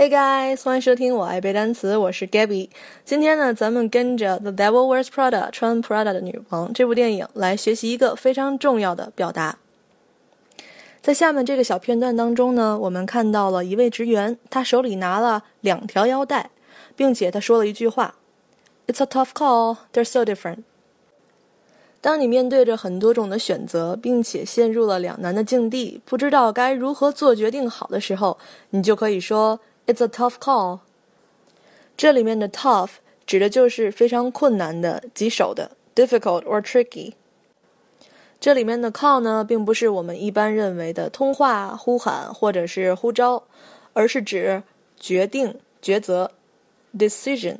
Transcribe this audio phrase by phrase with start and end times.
[0.00, 2.70] Hey guys，欢迎收听我爱背单词，我是 Gabby。
[3.04, 9.58] 今天呢，咱们跟着《The Devil Wears Prada》穿 Prada 的女王这部电影来学习一个非常重要的表达。
[11.02, 16.48] 在下面这个小片段当中呢，我们看到了一位职员，他手里拿了两条腰带，
[16.96, 18.14] 并且他说了一句话
[18.86, 19.76] ：“It's a tough call.
[19.92, 20.62] They're so different.”
[22.00, 28.38] 当你面对着很多种的选择，并且陷入了两难的境地，不知道该如何做决定好的时候，
[28.70, 29.60] 你就可以说。
[29.90, 30.78] It's a tough call。
[31.96, 32.90] 这里面的 tough
[33.26, 37.14] 指的就是非常困难的、棘手的 difficult or tricky。
[38.38, 43.42] 这里面的 call 呢，并不是我们一般认为的通话、呼喊或者是呼召，
[43.92, 44.62] 而是指
[44.96, 46.30] 决定、抉择
[46.96, 47.56] decision。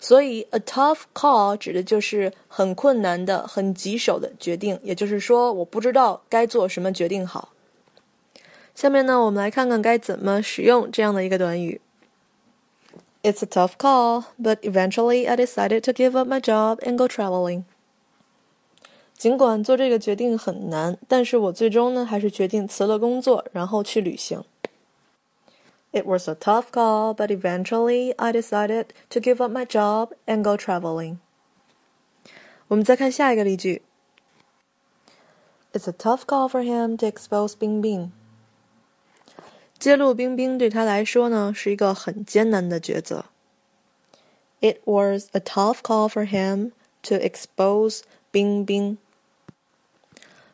[0.00, 7.50] 所以 a tough call 指的就是很困难的、很棘手的决定，也就是说，我不知道该做什么决定好。
[8.75, 11.81] 下面呢，我们来看看该怎么使用这样的一个短语。
[13.23, 17.63] It's a tough call, but eventually I decided to give up my job and go traveling.
[19.15, 24.43] 尽管做这个决定很难，但是我最终呢还是决定辞了工作，然后去旅行。
[25.91, 30.57] It was a tough call, but eventually I decided to give up my job and go
[30.57, 31.17] traveling.
[32.69, 33.83] 我们再看下一个例句。
[35.73, 38.09] It's a tough call for him to expose Bing Bing.
[39.86, 43.26] 揭露冰冰对他来说呢是一个很艰难的抉择。
[44.60, 46.72] It was a tough call for him
[47.04, 48.00] to expose
[48.32, 48.98] 冰冰。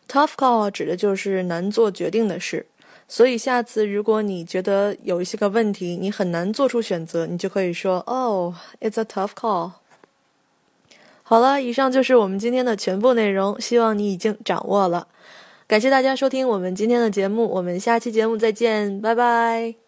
[0.06, 2.66] Tough call 指的就是难做决定的事，
[3.08, 9.72] 所以下次如果你觉得有一些个问题，你很难做出选择，你就可以说：“Oh, it's a tough call。”
[11.24, 15.08] 好了，以上就是我们今天的全部内容，希望你已经掌握了。
[15.72, 19.81] 感谢大家收听我们今天的节目，我们下期节目再见，拜拜。